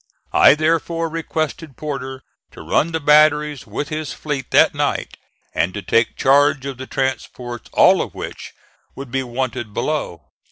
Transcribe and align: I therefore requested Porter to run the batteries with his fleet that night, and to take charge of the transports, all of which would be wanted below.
I 0.33 0.55
therefore 0.55 1.09
requested 1.09 1.77
Porter 1.77 2.23
to 2.53 2.63
run 2.63 2.91
the 2.91 2.99
batteries 2.99 3.67
with 3.67 3.89
his 3.89 4.13
fleet 4.13 4.49
that 4.49 4.73
night, 4.73 5.15
and 5.53 5.75
to 5.75 5.83
take 5.83 6.17
charge 6.17 6.65
of 6.65 6.79
the 6.79 6.87
transports, 6.87 7.69
all 7.71 8.01
of 8.01 8.15
which 8.15 8.53
would 8.95 9.11
be 9.11 9.21
wanted 9.21 9.75
below. 9.75 10.23